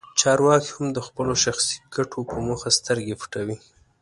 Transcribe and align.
چارواکي 0.19 0.69
هم 0.75 0.87
د 0.95 0.99
خپلو 1.07 1.33
شخصي 1.45 1.75
ګټو 1.95 2.19
په 2.29 2.37
موخه 2.47 2.69
سترګې 2.79 3.15
پټوي. 3.21 3.57